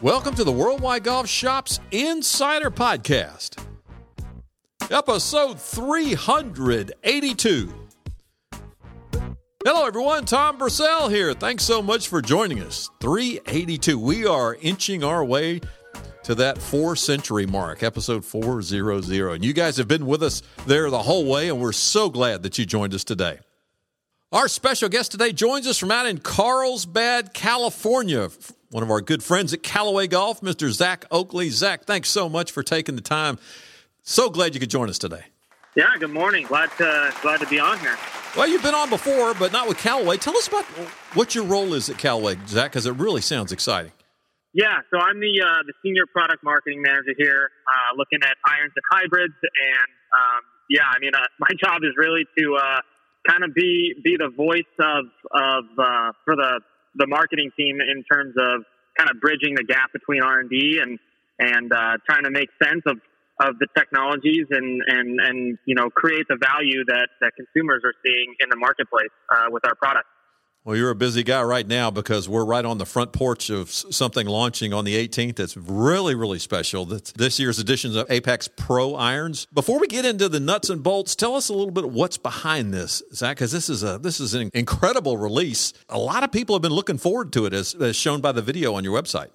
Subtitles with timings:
[0.00, 3.60] Welcome to the Worldwide Golf Shops Insider Podcast,
[4.92, 7.72] episode 382.
[9.64, 10.24] Hello, everyone.
[10.24, 11.34] Tom Brissell here.
[11.34, 12.88] Thanks so much for joining us.
[13.00, 13.98] 382.
[13.98, 15.60] We are inching our way
[16.22, 19.34] to that four century mark, episode 400.
[19.34, 22.44] And you guys have been with us there the whole way, and we're so glad
[22.44, 23.40] that you joined us today.
[24.30, 28.28] Our special guest today joins us from out in Carlsbad, California.
[28.70, 30.70] One of our good friends at Callaway Golf, Mr.
[30.70, 31.48] Zack Oakley.
[31.48, 33.38] Zack, thanks so much for taking the time.
[34.02, 35.24] So glad you could join us today.
[35.74, 36.44] Yeah, good morning.
[36.46, 37.96] Glad to glad to be on here.
[38.36, 40.18] Well, you've been on before, but not with Callaway.
[40.18, 40.64] Tell us about
[41.14, 43.92] what your role is at Callaway, Zack, because it really sounds exciting.
[44.52, 48.72] Yeah, so I'm the uh, the senior product marketing manager here, uh, looking at irons
[48.76, 52.80] and hybrids, and um, yeah, I mean, uh, my job is really to uh,
[53.26, 56.60] kind of be be the voice of of uh, for the
[56.98, 58.64] the marketing team in terms of
[58.96, 60.98] kind of bridging the gap between R and D and
[61.38, 62.98] and uh, trying to make sense of
[63.40, 67.94] of the technologies and and and you know create the value that that consumers are
[68.04, 70.08] seeing in the marketplace uh, with our products.
[70.64, 73.70] Well, you're a busy guy right now because we're right on the front porch of
[73.70, 76.84] something launching on the 18th that's really, really special.
[76.84, 79.46] That's this year's edition of Apex Pro irons.
[79.54, 82.74] Before we get into the nuts and bolts, tell us a little bit what's behind
[82.74, 85.72] this, Zack, because this is a this is an incredible release.
[85.88, 88.42] A lot of people have been looking forward to it, as, as shown by the
[88.42, 89.30] video on your website.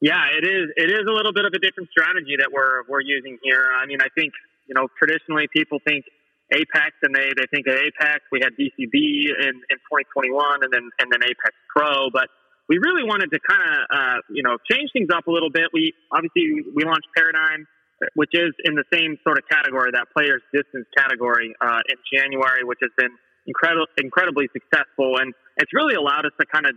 [0.00, 0.68] Yeah, it is.
[0.76, 3.66] It is a little bit of a different strategy that we're we're using here.
[3.80, 4.34] I mean, I think
[4.66, 6.04] you know traditionally people think
[6.52, 8.22] Apex and they, they think of Apex.
[8.30, 12.28] We had DCB in, in 2021 and then, and then Apex Pro, but
[12.68, 15.70] we really wanted to kind of, uh, you know, change things up a little bit.
[15.72, 17.66] We obviously, we launched Paradigm,
[18.14, 22.62] which is in the same sort of category, that player's distance category, uh, in January,
[22.62, 23.14] which has been
[23.46, 25.18] incredible, incredibly successful.
[25.18, 26.74] And it's really allowed us to kind of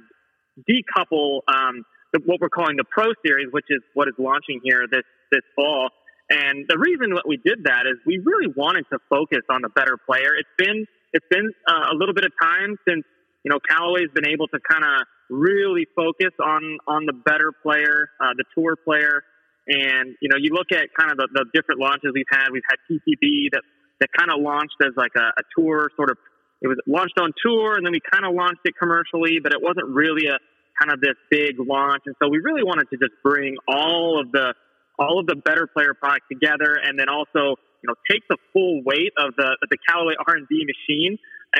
[0.66, 4.86] decouple, um, the, what we're calling the Pro Series, which is what is launching here
[4.90, 5.90] this, this fall
[6.30, 9.70] and the reason that we did that is we really wanted to focus on the
[9.70, 10.38] better player.
[10.38, 13.04] It's been it's been uh, a little bit of time since
[13.44, 18.10] you know Callaway's been able to kind of really focus on on the better player,
[18.22, 19.24] uh, the tour player.
[19.68, 22.50] And you know, you look at kind of the, the different launches we've had.
[22.52, 23.64] We've had TCB that
[24.00, 26.18] that kind of launched as like a, a tour sort of.
[26.62, 29.62] It was launched on tour, and then we kind of launched it commercially, but it
[29.62, 30.38] wasn't really a
[30.78, 32.04] kind of this big launch.
[32.06, 34.54] And so we really wanted to just bring all of the
[35.00, 38.82] all of the better player product together, and then also you know take the full
[38.86, 41.18] weight of the the Callaway R and D machine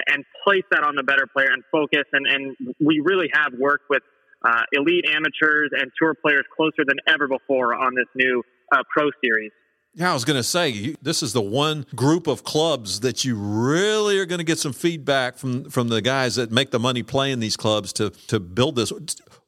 [0.08, 2.04] and place that on the better player and focus.
[2.14, 4.04] And and we really have worked with
[4.46, 9.10] uh, elite amateurs and tour players closer than ever before on this new uh, Pro
[9.24, 9.52] Series.
[9.96, 13.36] Yeah, I was going to say this is the one group of clubs that you
[13.36, 17.04] really are going to get some feedback from from the guys that make the money
[17.04, 18.94] playing these clubs to to build this.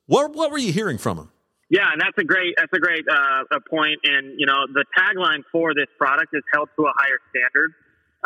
[0.08, 1.32] What what were you hearing from them?
[1.72, 4.04] Yeah, and that's a great that's a great uh, point.
[4.04, 7.72] And you know, the tagline for this product is held to a higher standard,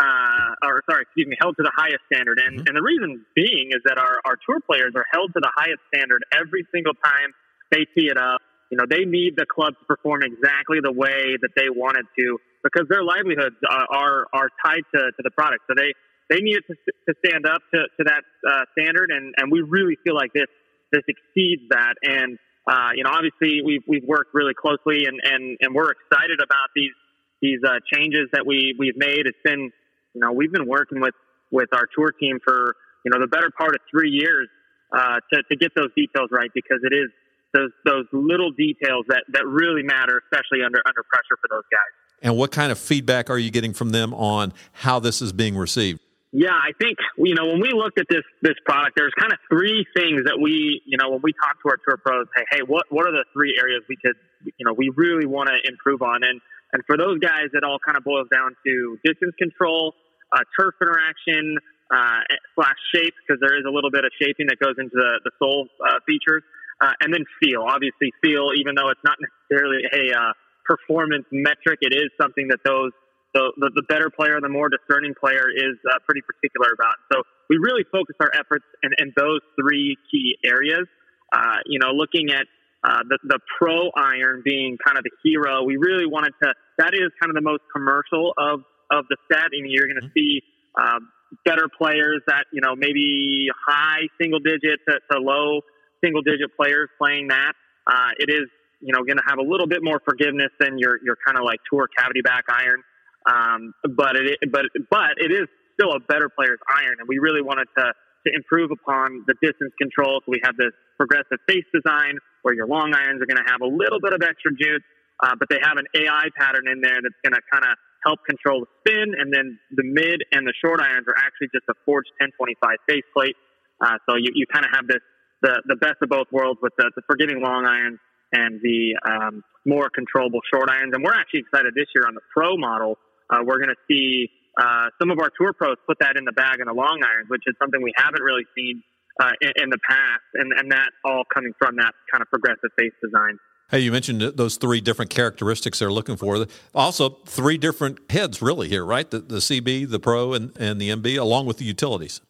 [0.01, 2.41] uh, or sorry, excuse me, held to the highest standard.
[2.41, 2.67] And mm-hmm.
[2.67, 5.77] and the reason being is that our our tour players are held to the highest
[5.93, 7.37] standard every single time
[7.69, 8.41] they tee it up.
[8.73, 12.41] You know, they need the club to perform exactly the way that they wanted to
[12.65, 15.69] because their livelihoods are are, are tied to, to the product.
[15.69, 15.93] So they
[16.33, 19.61] they need it to, to stand up to, to that uh, standard, and and we
[19.61, 20.49] really feel like this
[20.89, 21.93] this exceeds that.
[22.01, 26.39] And uh, you know, obviously we've, we've worked really closely and, and, and we're excited
[26.41, 26.93] about these,
[27.41, 29.27] these, uh, changes that we, we've made.
[29.27, 29.71] It's been,
[30.13, 31.13] you know, we've been working with,
[31.51, 34.47] with our tour team for, you know, the better part of three years,
[34.95, 37.09] uh, to, to get those details right because it is
[37.53, 41.91] those, those little details that, that really matter, especially under, under pressure for those guys.
[42.21, 45.55] And what kind of feedback are you getting from them on how this is being
[45.55, 46.01] received?
[46.35, 49.39] Yeah, I think you know when we looked at this this product, there's kind of
[49.47, 52.61] three things that we you know when we talk to our tour pros, hey, hey,
[52.67, 56.01] what what are the three areas we could you know we really want to improve
[56.01, 56.41] on, and
[56.73, 59.95] and for those guys, it all kind of boils down to distance control,
[60.35, 61.55] uh, turf interaction,
[61.87, 62.19] uh,
[62.51, 65.31] slash shape because there is a little bit of shaping that goes into the the
[65.39, 66.43] sole uh, features,
[66.83, 67.63] uh, and then feel.
[67.63, 70.33] Obviously, feel even though it's not necessarily a uh,
[70.67, 72.91] performance metric, it is something that those
[73.35, 76.95] so the, the better player, the more discerning player is uh, pretty particular about.
[77.11, 80.87] So we really focus our efforts in, in those three key areas.
[81.33, 82.47] Uh, you know, looking at
[82.83, 86.93] uh, the, the pro iron being kind of the hero, we really wanted to, that
[86.93, 89.51] is kind of the most commercial of, of the set.
[89.51, 90.15] I mean, you're going to mm-hmm.
[90.15, 90.41] see
[90.79, 91.09] um,
[91.43, 95.61] better players that, you know, maybe high single digit to, to low
[96.03, 97.53] single digit players playing that.
[97.87, 98.47] Uh, it is,
[98.79, 101.43] you know, going to have a little bit more forgiveness than your, your kind of
[101.43, 102.83] like tour cavity back iron.
[103.25, 106.97] Um, but it, but, but it is still a better player's iron.
[106.99, 107.93] And we really wanted to
[108.25, 110.19] to improve upon the distance control.
[110.25, 113.61] So we have this progressive face design where your long irons are going to have
[113.61, 114.81] a little bit of extra juice,
[115.21, 118.19] uh, but they have an AI pattern in there that's going to kind of help
[118.25, 119.13] control the spin.
[119.13, 123.37] And then the mid and the short irons are actually just a forged 1025 faceplate.
[123.77, 125.05] Uh, so you, you kind of have this
[125.41, 127.99] the, the best of both worlds with the, the forgiving long irons
[128.33, 130.93] and the um, more controllable short irons.
[130.95, 132.97] And we're actually excited this year on the pro model.
[133.29, 136.31] Uh, we're going to see uh, some of our tour pros put that in the
[136.31, 138.81] bag in the long irons, which is something we haven't really seen
[139.19, 142.69] uh, in, in, the past, and, and that all coming from that kind of progressive
[142.77, 143.37] face design.
[143.71, 146.45] Hey, you mentioned those three different characteristics they're looking for.
[146.75, 149.09] Also, three different heads, really, here, right?
[149.09, 152.21] The, the CB, the Pro, and, and the MB, along with the utilities.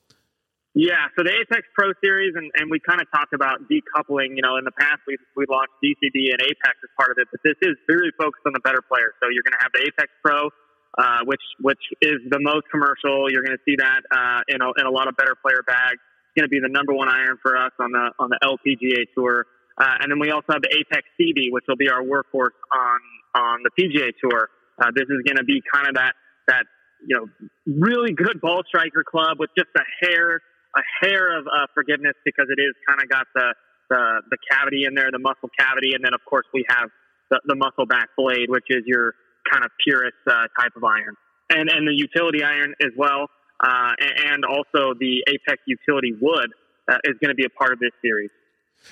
[0.76, 4.36] Yeah, so the Apex Pro Series, and, and we kind of talked about decoupling.
[4.36, 7.32] You know, in the past, we we launched DCB and Apex as part of it,
[7.32, 9.16] but this is very focused on the better players.
[9.24, 10.52] So you're going to have the Apex Pro,
[10.98, 13.30] uh, which which is the most commercial.
[13.32, 16.00] You're going to see that uh, in, a, in a lot of better player bags.
[16.00, 19.06] It's going to be the number one iron for us on the on the LPGA
[19.16, 19.46] tour,
[19.78, 23.00] uh, and then we also have the Apex CB, which will be our workhorse on
[23.36, 24.50] on the PGA tour.
[24.80, 26.14] Uh, this is going to be kind of that
[26.48, 26.66] that
[27.06, 27.28] you know
[27.66, 30.42] really good ball striker club with just a hair
[30.76, 33.54] a hair of uh, forgiveness because it is kind of got the,
[33.90, 36.90] the the cavity in there, the muscle cavity, and then of course we have
[37.32, 39.16] the, the muscle back blade, which is your
[39.52, 41.16] kind of purest uh, type of iron,
[41.50, 43.28] and and the utility iron as well,
[43.64, 46.50] uh, and also the Apex utility wood
[46.90, 48.30] uh, is going to be a part of this series.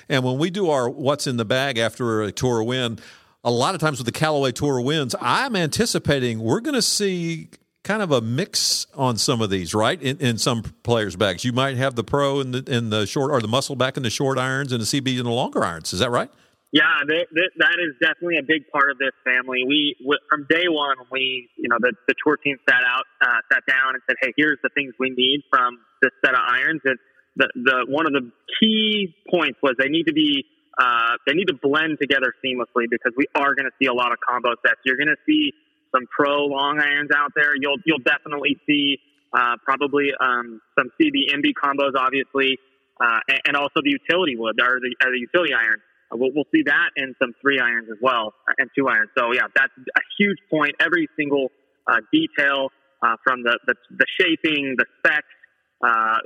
[0.08, 2.98] And when we do our what's in the bag after a tour win,
[3.42, 7.50] a lot of times with the Callaway Tour wins, I'm anticipating we're going to see
[7.84, 10.00] kind of a mix on some of these, right?
[10.00, 13.30] In, in some players' bags, you might have the pro and the in the short
[13.30, 15.92] or the muscle back in the short irons and the CB in the longer irons.
[15.92, 16.30] Is that right?
[16.74, 19.62] Yeah, they, they, that is definitely a big part of this family.
[19.62, 23.38] We, we from day one, we you know the, the tour team sat out, uh,
[23.46, 26.82] sat down, and said, "Hey, here's the things we need from this set of irons."
[26.84, 26.98] And
[27.36, 28.26] the the one of the
[28.58, 30.42] key points was they need to be
[30.74, 34.10] uh, they need to blend together seamlessly because we are going to see a lot
[34.10, 34.82] of combo sets.
[34.84, 35.54] You're going to see
[35.94, 37.54] some pro long irons out there.
[37.54, 38.98] You'll you'll definitely see
[39.30, 42.58] uh, probably um, some CB MB combos, obviously,
[42.98, 45.78] uh, and, and, also the utility wood or the, or the utility iron.
[46.12, 49.10] Uh, we'll, see that in some three irons as well uh, and two irons.
[49.16, 50.72] So yeah, that's a huge point.
[50.80, 51.48] Every single
[51.86, 52.68] uh, detail
[53.02, 55.26] uh, from the, the, the shaping, the specs.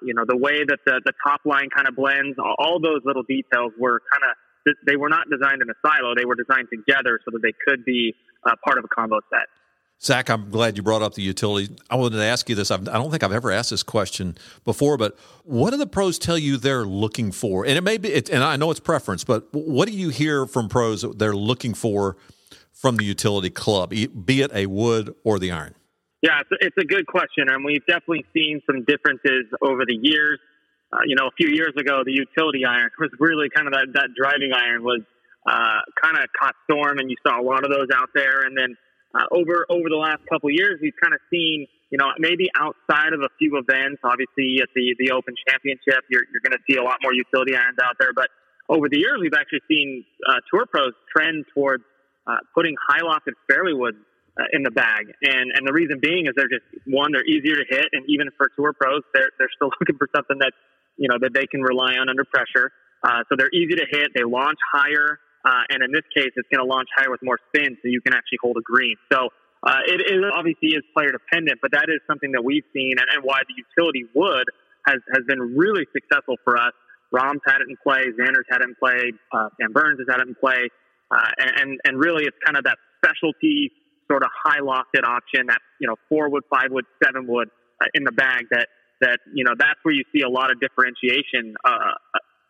[0.03, 3.25] you know the way that the, the top line kind of blends, all those little
[3.25, 4.37] details were kind of
[4.87, 6.15] they were not designed in a silo.
[6.15, 8.15] They were designed together so that they could be
[8.45, 9.49] uh, part of a combo set.
[10.01, 11.75] Zack, I'm glad you brought up the utility.
[11.91, 12.71] I wanted to ask you this.
[12.71, 15.89] I've, I do not think I've ever asked this question before, but what do the
[15.89, 17.67] pros tell you they're looking for?
[17.67, 20.47] And it may be, it, and I know it's preference, but what do you hear
[20.47, 22.17] from pros that they're looking for
[22.73, 25.75] from the utility club, be it a wood or the iron?
[26.23, 29.99] Yeah, it's a, it's a good question, and we've definitely seen some differences over the
[30.01, 30.39] years.
[30.93, 33.87] Uh, you know, a few years ago, the utility iron was really kind of that,
[33.95, 35.01] that driving iron was
[35.47, 38.43] uh, kind of caught storm, and you saw a lot of those out there.
[38.43, 38.77] And then
[39.19, 43.13] uh, over over the last couple years, we've kind of seen, you know, maybe outside
[43.13, 46.79] of a few events, obviously at the the Open Championship, you're you're going to see
[46.79, 48.15] a lot more utility irons out there.
[48.15, 48.31] But
[48.69, 51.83] over the years, we've actually seen uh, tour pros trend towards
[52.27, 53.97] uh, putting high lofted fairway wood
[54.39, 57.57] uh, in the bag, and and the reason being is they're just one, they're easier
[57.57, 60.53] to hit, and even for tour pros, they're they're still looking for something that
[60.97, 62.71] you know that they can rely on under pressure.
[63.03, 64.11] Uh, so they're easy to hit.
[64.15, 65.19] They launch higher.
[65.49, 68.03] Uh, and in this case, it's going to launch higher with more spin, so you
[68.05, 68.97] can actually hold a green.
[69.11, 69.33] So
[69.65, 73.09] uh, it, it obviously is player dependent, but that is something that we've seen, and,
[73.09, 74.45] and why the utility wood
[74.85, 76.77] has has been really successful for us.
[77.11, 80.21] Rahm's had it in play, Xander's had it in play, uh, Sam Burns has had
[80.21, 80.69] it in play,
[81.11, 83.73] uh, and and really it's kind of that specialty
[84.05, 87.49] sort of high lofted option, that you know four wood, five wood, seven wood
[87.81, 88.45] uh, in the bag.
[88.51, 88.69] That
[89.01, 91.97] that you know that's where you see a lot of differentiation uh,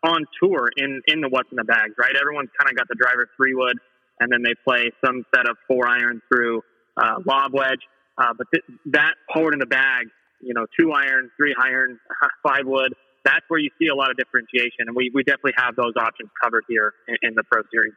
[0.02, 2.14] on tour in in the what's in the bags, right?
[2.14, 3.78] Everyone's kind of got the driver three wood,
[4.20, 6.62] and then they play some set of four iron through
[6.96, 7.80] uh, lob wedge.
[8.16, 10.06] Uh, but th- that forward in the bag,
[10.40, 11.98] you know, two iron, three iron,
[12.42, 12.92] five wood.
[13.24, 16.30] That's where you see a lot of differentiation, and we, we definitely have those options
[16.42, 17.92] covered here in, in the Pro Series.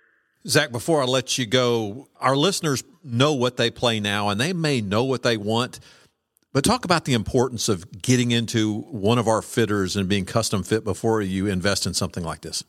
[0.48, 4.54] Zack, before I let you go, our listeners know what they play now, and they
[4.54, 5.80] may know what they want
[6.54, 10.64] but talk about the importance of getting into one of our fitters and being custom
[10.64, 12.64] fit before you invest in something like this.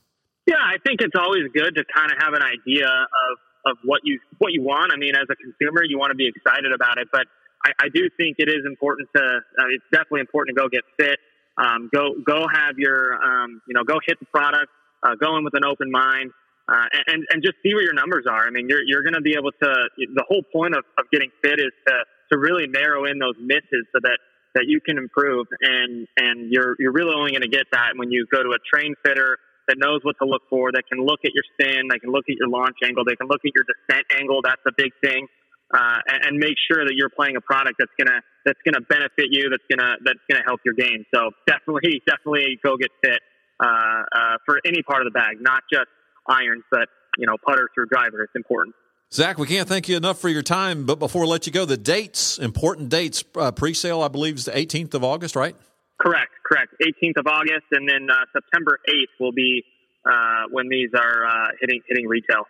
[0.46, 4.00] Yeah, I think it's always good to kind of have an idea of, of what
[4.04, 4.92] you what you want.
[4.92, 7.26] I mean, as a consumer, you want to be excited about it, but
[7.64, 9.22] I, I do think it is important to.
[9.22, 11.18] Uh, it's definitely important to go get fit.
[11.56, 14.70] Um, go go have your um, you know go hit the product.
[15.02, 16.30] Uh, go in with an open mind.
[16.73, 18.47] Uh, and and just see where your numbers are.
[18.47, 19.71] I mean, you're you're going to be able to.
[19.99, 21.95] The whole point of, of getting fit is to
[22.33, 24.17] to really narrow in those misses so that
[24.55, 28.11] that you can improve, and and you're you're really only going to get that when
[28.11, 29.37] you go to a train fitter
[29.69, 32.25] that knows what to look for, that can look at your spin, they can look
[32.29, 34.41] at your launch angle, they can look at your descent angle.
[34.43, 35.29] That's a big thing,
[35.75, 39.29] uh, and, and make sure that you're playing a product that's gonna that's gonna benefit
[39.29, 41.05] you, that's gonna that's gonna help your game.
[41.12, 43.21] So definitely, definitely go get fit
[43.61, 45.93] uh, uh, for any part of the bag, not just
[46.29, 46.88] irons, but
[47.19, 48.23] you know putter through driver.
[48.23, 48.75] It's important.
[49.12, 50.87] Zack, we can't thank you enough for your time.
[50.87, 54.47] But before I let you go, the dates, important dates, uh, pre-sale, I believe, is
[54.47, 55.55] the 18th of August, right?
[56.00, 56.73] Correct, correct.
[56.83, 59.62] 18th of August, and then uh, September 8th will be
[60.05, 62.45] uh, when these are uh, hitting hitting retail.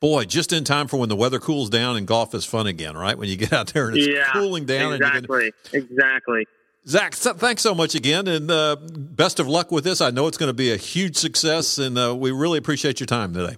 [0.00, 2.96] Boy, just in time for when the weather cools down and golf is fun again,
[2.96, 3.16] right?
[3.16, 4.94] When you get out there and it's yeah, cooling down.
[4.94, 5.82] Exactly, can...
[5.82, 6.46] exactly.
[6.86, 10.00] Zack, thanks so much again, and uh, best of luck with this.
[10.00, 13.06] I know it's going to be a huge success, and uh, we really appreciate your
[13.06, 13.56] time today.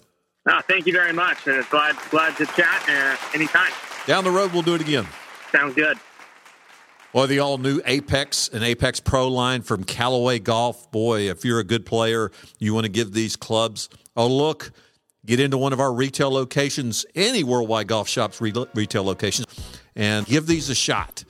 [0.68, 1.48] Thank you very much.
[1.48, 3.72] Uh, glad glad to chat uh, anytime.
[4.06, 5.06] Down the road, we'll do it again.
[5.50, 5.98] Sounds good.
[7.14, 10.90] Well, the all new Apex and Apex Pro line from Callaway Golf.
[10.90, 14.72] Boy, if you're a good player, you want to give these clubs a look.
[15.24, 19.46] Get into one of our retail locations, any Worldwide Golf Shops retail locations,
[19.96, 21.24] and give these a shot.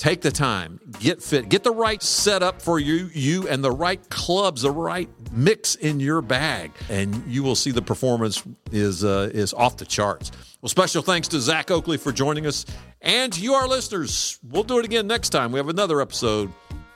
[0.00, 4.00] Take the time, get fit, get the right setup for you, you and the right
[4.08, 8.42] clubs, the right mix in your bag, and you will see the performance
[8.72, 10.30] is uh, is off the charts.
[10.62, 12.64] Well, special thanks to Zack Oakley for joining us,
[13.02, 14.40] and you, our listeners.
[14.42, 15.52] We'll do it again next time.
[15.52, 16.50] We have another episode,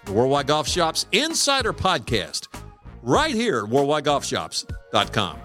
[0.06, 2.48] the Worldwide Golf Shops Insider Podcast,
[3.02, 5.38] right here at worldwidegolfshops.com.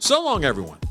[0.00, 0.83] So long, everyone.